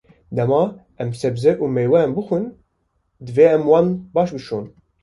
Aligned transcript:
Dema 0.37 0.61
em 1.03 1.09
sebze 1.19 1.51
û 1.63 1.65
mêweyan 1.75 2.11
bixwin, 2.17 2.45
divê 3.25 3.45
em 3.57 3.63
wan 3.69 3.87
baş 4.15 4.29
bişon. 4.35 4.65